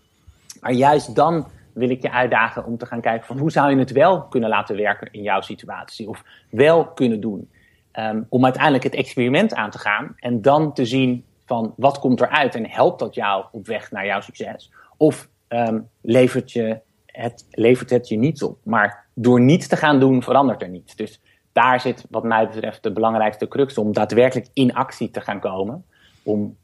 [0.61, 3.79] Maar juist dan wil ik je uitdagen om te gaan kijken van hoe zou je
[3.79, 7.51] het wel kunnen laten werken in jouw situatie of wel kunnen doen.
[7.93, 12.21] Um, om uiteindelijk het experiment aan te gaan en dan te zien van wat komt
[12.21, 14.73] eruit en helpt dat jou op weg naar jouw succes?
[14.97, 18.59] Of um, levert, je het, levert het je niets op?
[18.63, 20.97] Maar door niets te gaan doen verandert er niets.
[20.97, 21.21] Dus
[21.53, 25.85] daar zit wat mij betreft de belangrijkste crux om daadwerkelijk in actie te gaan komen.
[26.23, 26.57] Om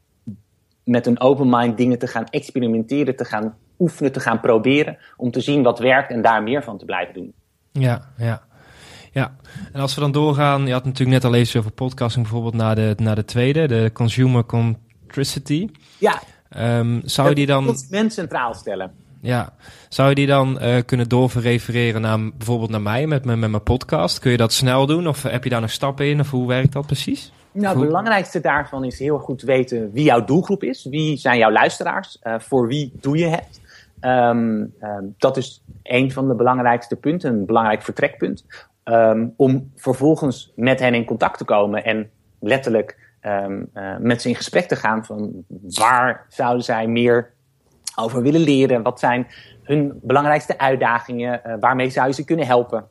[0.83, 4.97] met een open mind dingen te gaan experimenteren, te gaan oefenen, te gaan proberen.
[5.17, 7.33] Om te zien wat werkt en daar meer van te blijven doen.
[7.71, 8.43] Ja, ja.
[9.15, 9.35] Ja,
[9.73, 12.75] en als we dan doorgaan, je had natuurlijk net al eens over podcasting bijvoorbeeld naar
[12.75, 15.69] de, naar de tweede, de consumer centricity.
[15.97, 16.21] Ja.
[16.79, 17.65] Um, zou je die dan...
[17.65, 18.91] Consument centraal stellen.
[19.21, 19.53] Ja,
[19.89, 23.63] zou je die dan uh, kunnen doorverrefereren naar bijvoorbeeld naar mij met, met, met mijn
[23.63, 24.19] podcast?
[24.19, 26.73] Kun je dat snel doen of heb je daar nog stappen in of hoe werkt
[26.73, 27.31] dat precies?
[27.51, 30.87] Nou, het belangrijkste daarvan is heel goed weten wie jouw doelgroep is.
[30.89, 32.19] Wie zijn jouw luisteraars?
[32.23, 33.61] Uh, voor wie doe je het?
[34.01, 38.45] Um, um, dat is een van de belangrijkste punten, een belangrijk vertrekpunt.
[38.91, 44.29] Um, om vervolgens met hen in contact te komen en letterlijk um, uh, met ze
[44.29, 47.33] in gesprek te gaan van waar zouden zij meer
[47.95, 48.83] over willen leren?
[48.83, 49.27] Wat zijn
[49.63, 51.41] hun belangrijkste uitdagingen?
[51.45, 52.87] Uh, waarmee zou je ze kunnen helpen?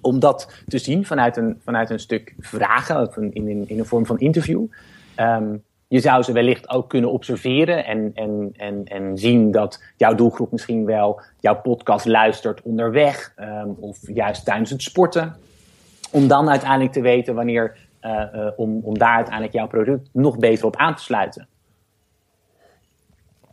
[0.00, 4.18] Om dat te zien vanuit een, vanuit een stuk vragen, in, in, een vorm van
[4.18, 4.66] interview.
[5.16, 10.14] Um, je zou ze wellicht ook kunnen observeren en, en, en, en zien dat jouw
[10.14, 15.36] doelgroep misschien wel jouw podcast luistert onderweg um, of juist tijdens het sporten.
[16.10, 20.38] Om dan uiteindelijk te weten wanneer, uh, uh, om, om daar uiteindelijk jouw product nog
[20.38, 21.46] beter op aan te sluiten.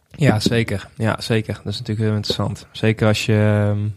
[0.09, 0.87] Ja, zeker.
[0.95, 1.53] Ja, zeker.
[1.63, 2.67] Dat is natuurlijk heel interessant.
[2.71, 3.95] Zeker als je um,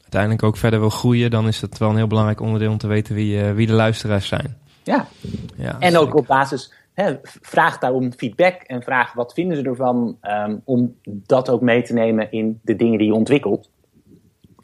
[0.00, 2.86] uiteindelijk ook verder wil groeien, dan is het wel een heel belangrijk onderdeel om te
[2.86, 4.56] weten wie, uh, wie de luisteraars zijn.
[4.82, 5.06] Ja,
[5.56, 6.06] ja en zeker.
[6.06, 10.96] ook op basis He, vraag daarom feedback en vraag wat vinden ze ervan um, om
[11.04, 13.70] dat ook mee te nemen in de dingen die je ontwikkelt.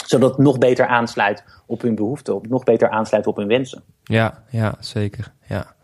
[0.07, 3.83] Zodat het nog beter aansluit op hun behoeften, op, nog beter aansluit op hun wensen.
[4.03, 5.33] Ja, ja zeker.
[5.49, 5.75] Ja.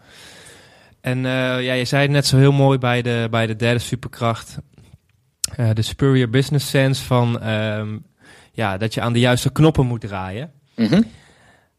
[1.00, 3.78] En uh, ja, je zei het net zo heel mooi bij de, bij de derde
[3.78, 4.58] superkracht.
[5.56, 8.06] Uh, de superior business sense van um,
[8.52, 10.52] ja, dat je aan de juiste knoppen moet draaien.
[10.76, 11.04] Mm -hmm.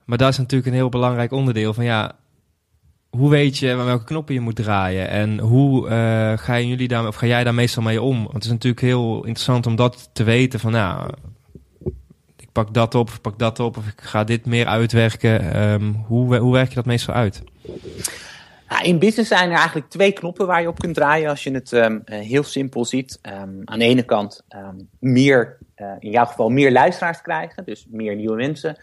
[0.06, 2.19] Maar dat is natuurlijk een heel belangrijk onderdeel van ja,
[3.10, 5.10] hoe weet je welke knoppen je moet draaien?
[5.10, 8.18] En hoe uh, gaan jullie daar, of ga jij daar meestal mee om?
[8.18, 11.10] Want het is natuurlijk heel interessant om dat te weten van nou,
[12.38, 15.62] ik pak dat op, pak dat op, of ik ga dit meer uitwerken.
[15.72, 17.44] Um, hoe, hoe werk je dat meestal uit?
[18.82, 21.72] In business zijn er eigenlijk twee knoppen waar je op kunt draaien als je het
[21.72, 23.20] um, heel simpel ziet.
[23.22, 24.44] Um, aan de ene kant
[25.00, 28.78] meer, uh, in jouw geval meer luisteraars krijgen, dus meer nieuwe mensen.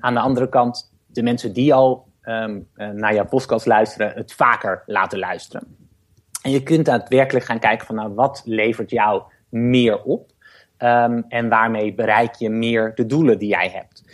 [0.00, 4.82] aan de andere kant de mensen die al uh, naar jouw podcast luisteren, het vaker
[4.86, 5.76] laten luisteren.
[6.42, 10.36] En je kunt daadwerkelijk gaan kijken van nou, wat levert jou meer op?
[11.28, 14.04] en waarmee bereik je meer de doelen die jij hebt?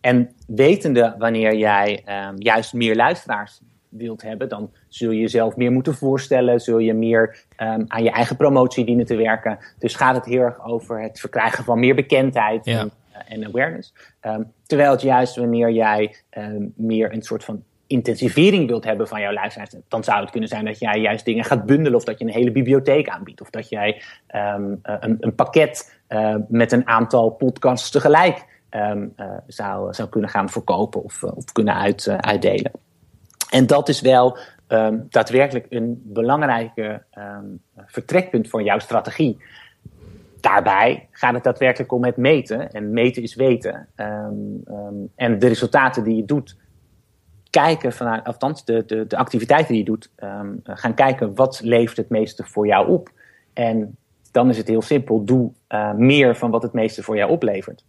[0.00, 2.04] en wetende wanneer jij
[2.36, 3.60] juist meer luisteraars
[3.96, 8.10] wilt hebben, dan zul je jezelf meer moeten voorstellen, zul je meer um, aan je
[8.10, 9.58] eigen promotie dienen te werken.
[9.78, 12.92] Dus gaat het heel erg over het verkrijgen van meer bekendheid en, uh,
[13.28, 13.94] en, awareness.
[14.22, 19.20] Um, terwijl het juist wanneer jij um, meer een soort van intensivering wilt hebben van
[19.20, 22.18] jouw luisteraars, dan zou het kunnen zijn dat jij juist dingen gaat bundelen of dat
[22.18, 24.80] je een hele bibliotheek aanbiedt of dat jij een,
[25.20, 28.44] een, pakket uh, met een aantal podcasts tegelijk
[29.46, 32.70] zou, zou kunnen gaan verkopen of, kunnen uit, uitdelen.
[33.50, 34.38] En dat is wel
[35.08, 37.02] daadwerkelijk een belangrijke
[37.86, 39.38] vertrekpunt voor jouw strategie.
[40.40, 42.72] Daarbij gaat het daadwerkelijk om het meten.
[42.72, 43.88] En meten is weten.
[43.96, 44.62] Um,
[45.14, 46.56] en de resultaten die je doet,
[47.50, 50.10] kijken vanuit, althans de, de, de activiteiten die je doet,
[50.64, 53.10] gaan kijken wat levert het meeste voor jou op.
[53.52, 53.96] En
[54.30, 57.84] dan is het heel simpel, doe uh, meer van wat het meeste voor jou oplevert.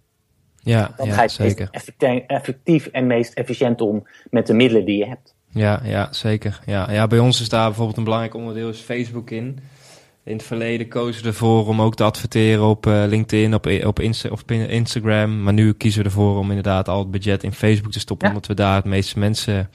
[0.60, 1.70] Ja, dan ja, ga je zeker.
[2.28, 5.36] effectief en meest efficiënt om met de middelen die je hebt.
[5.50, 6.60] Ja, ja zeker.
[6.66, 9.60] Ja, ja, bij ons is daar bijvoorbeeld een belangrijk onderdeel is Facebook in.
[10.28, 14.00] In het verleden kozen we ervoor om ook te adverteren op uh, LinkedIn, op, op,
[14.00, 15.44] Insta of Instagram.
[15.44, 18.28] Maar nu kiezen we ervoor om inderdaad al het budget in Facebook te stoppen.
[18.28, 19.70] Omdat we daar het meeste mensen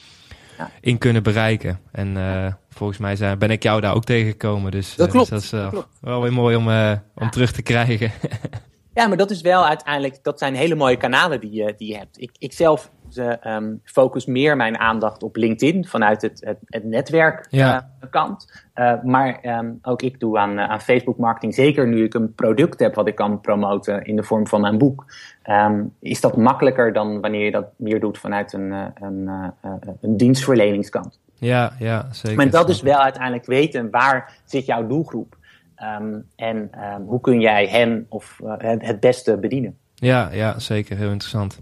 [0.58, 0.70] ja.
[0.80, 1.80] in kunnen bereiken.
[1.92, 4.70] En uh, volgens mij zijn, ben ik jou daar ook tegengekomen.
[4.70, 5.98] Dus dat, klopt, dus dat is dat klopt.
[6.00, 8.12] wel weer mooi om, uh, om terug te krijgen.
[8.94, 11.96] ja, maar dat is wel uiteindelijk, dat zijn hele mooie kanalen die je, die je
[11.96, 12.20] hebt.
[12.20, 18.64] Ik, ik zelf um, focus meer mijn aandacht op LinkedIn vanuit het, het, het netwerkkant.
[18.74, 18.96] Ja.
[18.96, 22.80] Uh, maar um, ook ik doe aan, aan Facebook marketing, zeker nu ik een product
[22.80, 25.04] heb wat ik kan promoten in de vorm van mijn boek.
[25.50, 29.30] Um, is dat makkelijker dan wanneer je dat meer doet vanuit een, een,
[30.00, 31.20] een dienstverleningskant.
[31.34, 32.36] Ja, ja, zeker.
[32.36, 35.36] Maar dat is wel uiteindelijk weten waar zit jouw doelgroep.
[36.00, 39.76] Um, en um, hoe kun jij hen of uh, het, het beste bedienen.
[40.02, 40.96] Ja, ja, zeker.
[40.96, 41.58] Heel interessant.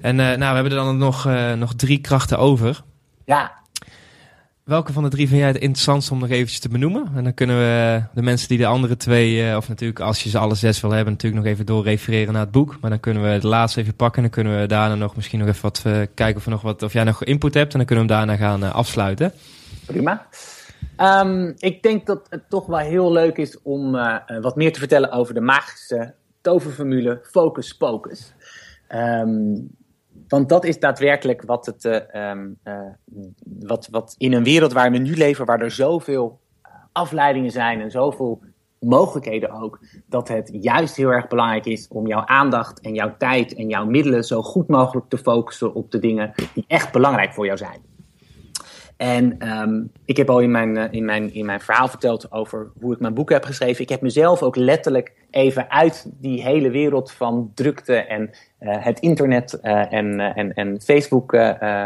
[0.00, 2.82] En uh, nou, we hebben er dan nog, uh, nog drie krachten over.
[3.24, 3.52] Ja.
[4.64, 7.10] Welke van de drie vind jij het interessantste om nog eventjes te benoemen?
[7.14, 10.38] En dan kunnen we de mensen die de andere twee, of natuurlijk als je ze
[10.38, 12.76] alle zes wil hebben, natuurlijk nog even doorrefereren naar het boek.
[12.80, 15.38] Maar dan kunnen we de laatste even pakken en dan kunnen we daarna nog misschien
[15.38, 15.82] nog even wat
[16.14, 17.72] kijken of, nog wat, of jij nog input hebt.
[17.72, 19.32] En dan kunnen we hem daarna gaan afsluiten.
[19.86, 20.26] Prima.
[21.00, 23.92] Um, ik denk dat het toch wel heel leuk is om
[24.40, 26.14] wat meer te vertellen over de magische
[26.48, 28.34] toverformule focus pocus.
[28.94, 29.76] Um,
[30.28, 32.80] want dat is daadwerkelijk wat, het, uh, um, uh,
[33.42, 37.80] wat, wat in een wereld waar we nu leven, waar er zoveel eh, afleidingen zijn
[37.80, 38.40] en zoveel
[38.80, 43.54] mogelijkheden ook, dat het juist heel erg belangrijk is om jouw aandacht en jouw tijd
[43.54, 47.46] en jouw middelen zo goed mogelijk te focussen op de dingen die echt belangrijk voor
[47.46, 47.80] jou zijn.
[48.98, 52.70] En um, ik heb al in mijn, uh, in, mijn, in mijn verhaal verteld over
[52.80, 53.82] hoe ik mijn boek heb geschreven.
[53.82, 58.30] Ik heb mezelf ook letterlijk even uit die hele wereld van drukte en
[58.60, 61.34] uh, het internet uh, en, en, en Facebook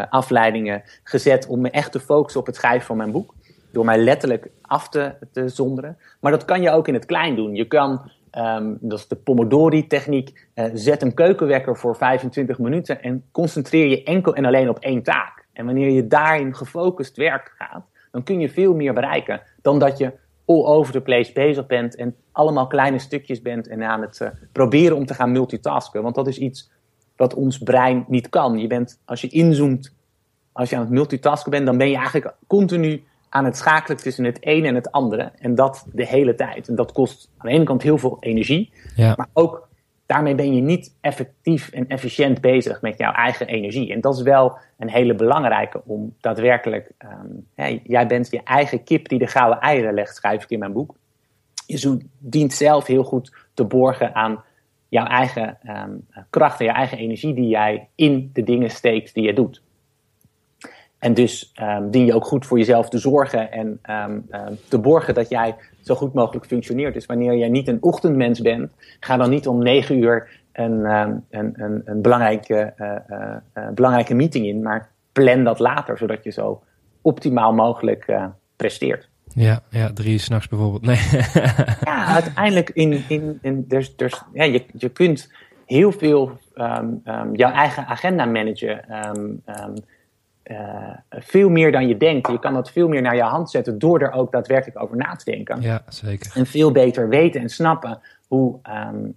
[0.09, 3.35] afleidingen gezet om me echt te focussen op het schrijven van mijn boek.
[3.72, 5.96] Door mij letterlijk af te, te zonderen.
[6.20, 7.55] Maar dat kan je ook in het klein doen.
[7.55, 10.48] Je kan Um, dat is de Pomodori-techniek.
[10.75, 15.41] Zet een keukenwekker voor 25 minuten en concentreer je enkel en alleen op één taak.
[15.53, 19.99] En wanneer je daarin gefocust werk gaat, dan kun je veel meer bereiken dan dat
[19.99, 20.12] je
[20.45, 24.29] all over the place bezig bent en allemaal kleine stukjes bent en aan het uh,
[24.53, 26.03] proberen om te gaan multitasken.
[26.03, 26.71] Want dat is iets
[27.17, 28.59] wat ons brein niet kan.
[28.59, 29.95] Je bent, als je inzoomt,
[30.53, 34.25] als je aan het multitasken bent, dan ben je eigenlijk continu aan het schakelen tussen
[34.25, 35.33] het ene en het andere.
[35.38, 36.69] En dat de hele tijd.
[36.69, 39.15] En dat kost aan de ene kant heel veel energie, ja.
[39.17, 39.69] maar ook
[40.07, 43.93] daarmee ben je niet effectief en efficiënt bezig met jouw eigen energie.
[43.93, 46.91] En dat is wel een hele belangrijke om daadwerkelijk.
[46.99, 47.47] Um,
[47.83, 50.95] jij bent je eigen kip die de gouden eieren legt, schrijf ik in mijn boek.
[51.67, 54.45] Je dient zelf heel goed te borgen aan
[54.88, 59.25] jouw eigen um, kracht en jouw eigen energie die jij in de dingen steekt die
[59.25, 59.62] je doet.
[61.03, 64.79] En dus um, dien je ook goed voor jezelf te zorgen en um, um, te
[64.79, 66.95] borgen dat jij zo goed mogelijk functioneert.
[66.95, 71.25] Dus wanneer jij niet een ochtendmens bent, ga dan niet om negen uur een, een,
[71.31, 76.31] een, een belangrijke, uh, uh, uh, belangrijke meeting in, maar plan dat later, zodat je
[76.31, 76.62] zo
[77.01, 78.19] optimaal mogelijk
[78.57, 79.09] presteert.
[79.35, 80.83] Ja, ja drie uur s'nachts bijvoorbeeld.
[80.83, 81.01] Nee.
[81.91, 85.33] ja, uiteindelijk in, in, in dus, dus, ja, je, je kunt
[85.67, 86.38] heel veel
[87.33, 88.85] jouw eigen agenda managen
[91.11, 92.28] veel meer dan je denkt.
[92.28, 95.14] Je kan dat veel meer naar je hand zetten door er ook daadwerkelijk over na
[95.14, 95.61] te denken.
[95.61, 96.33] Ja, zeker.
[96.35, 98.59] En veel beter weten en snappen hoe,
[98.92, 99.14] um,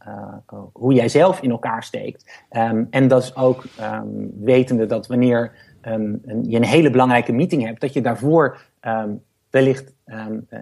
[0.73, 2.43] hoe jij zelf in elkaar steekt.
[2.51, 7.65] Um, en dat is ook um, wetende dat wanneer een, je een hele belangrijke meeting
[7.65, 8.61] hebt, dat je daarvoor
[9.49, 9.93] wellicht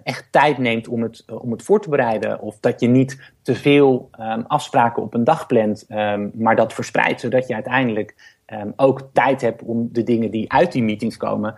[0.03, 2.41] echt tijd neemt om het, om het voor te bereiden.
[2.41, 4.09] Of dat je niet te veel
[4.47, 5.85] afspraken op een dag plant,
[6.33, 8.32] maar dat verspreidt, zodat je uiteindelijk
[8.75, 11.55] ook tijd hebt om de dingen die uit die meetings komen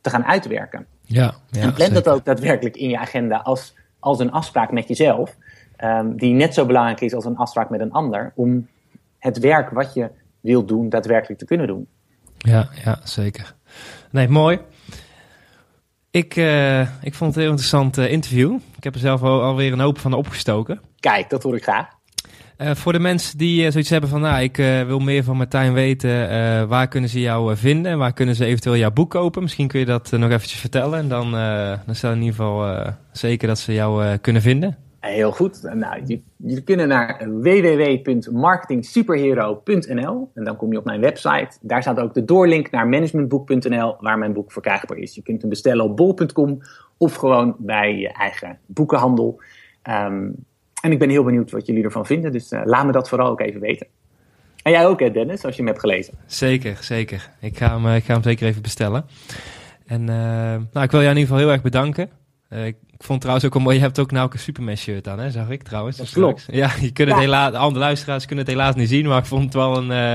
[0.00, 0.86] te gaan uitwerken.
[1.02, 4.88] Ja, ja, en plan dat ook daadwerkelijk in je agenda als, als een afspraak met
[4.88, 5.36] jezelf.
[5.84, 8.68] Um, die net zo belangrijk is als een afspraak met een ander, om
[9.18, 11.86] het werk wat je wilt doen daadwerkelijk te kunnen doen.
[12.38, 13.54] Ja, ja zeker.
[14.10, 14.60] Nee, mooi.
[16.10, 18.58] Ik, uh, ik vond het een heel interessant uh, interview.
[18.76, 20.80] Ik heb er zelf al, alweer een hoop van opgestoken.
[21.00, 21.88] Kijk, dat hoor ik graag.
[22.58, 26.28] Uh, voor de mensen die zoiets hebben van, nou, ik wil meer van Martijn weten,
[26.68, 29.42] waar kunnen ze jou vinden en waar kunnen ze eventueel jouw boek kopen?
[29.42, 31.30] Misschien kun je dat nog eventjes vertellen en dan,
[31.86, 34.76] dan stel in ieder geval zeker dat ze jou kunnen vinden.
[35.00, 35.62] Heel goed.
[35.74, 41.58] Nou, je kunnen naar www.marketingsuperhero.nl en dan kom je op mijn website.
[41.60, 45.14] Daar staat ook de doorlink naar managementboek.nl waar mijn boek verkrijgbaar is.
[45.14, 46.58] Je kunt hem bestellen op bol.com
[46.96, 49.40] of gewoon bij je eigen boekenhandel.
[49.90, 50.45] Um,
[50.82, 53.30] en ik ben heel benieuwd wat jullie ervan vinden, dus uh, laat me dat vooral
[53.30, 53.86] ook even weten.
[54.62, 56.14] En jij ook, hè, Dennis, als je hem hebt gelezen.
[56.26, 57.30] Zeker, zeker.
[57.40, 59.04] Ik ga hem, ik ga hem zeker even bestellen.
[59.86, 60.06] En uh,
[60.72, 62.10] nou, ik wil jou in ieder geval heel erg bedanken.
[62.98, 65.18] Ik vond trouwens ook wel mooi, je hebt ook nou ook een Superman shirt aan,
[65.18, 65.96] hè, zag ik trouwens.
[65.96, 66.44] Dat klopt.
[66.50, 69.24] Ja, je kunt het helaas, de andere luisteraars kunnen het helaas niet zien, maar ik
[69.24, 70.12] vond het wel een, uh,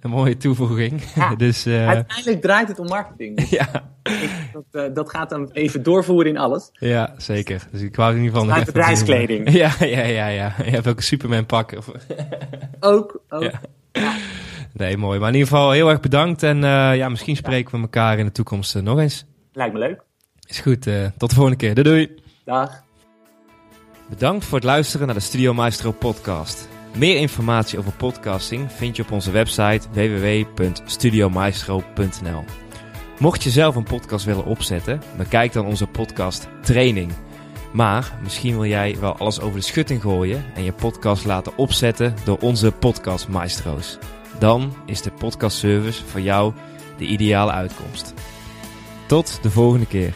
[0.00, 1.02] een mooie toevoeging.
[1.14, 3.36] Ja, dus, uh, uiteindelijk draait het om marketing.
[3.36, 3.68] Dus ja.
[4.02, 6.70] Ik, dat, uh, dat, gaat dan even doorvoeren in alles.
[6.72, 7.66] Ja, zeker.
[7.72, 8.54] Dus ik wou in ieder geval...
[8.54, 9.50] Uit bedrijfskleding.
[9.60, 10.54] Ja, ja, ja, ja.
[10.64, 11.72] Je hebt ook een Superman pak.
[11.72, 11.90] Of...
[12.80, 13.42] ook, ook.
[13.42, 13.60] Ja.
[13.92, 14.14] ja.
[14.72, 15.18] Nee, mooi.
[15.18, 16.58] Maar in ieder geval heel erg bedankt en
[16.96, 19.24] ja, misschien spreken we elkaar in de toekomst nog eens.
[19.52, 20.08] Lijkt me leuk.
[20.50, 20.82] Is goed.
[21.16, 21.74] tot de volgende keer.
[21.74, 22.14] Doei doei.
[22.44, 22.82] Dag.
[24.08, 26.68] Bedankt voor het luisteren naar de Studio Maestro podcast.
[26.96, 32.44] Meer informatie over podcasting vind je op onze website www.studiomaestro.nl.
[33.18, 37.12] Mocht je zelf een podcast willen opzetten, bekijk dan onze podcast training.
[37.72, 42.14] Maar misschien wil jij wel alles over de schutting gooien en je podcast laten opzetten
[42.24, 43.98] door onze podcast maestro's.
[44.38, 46.52] Dan is de podcast service voor jou
[46.98, 48.14] de ideale uitkomst.
[49.06, 50.14] Tot de volgende keer.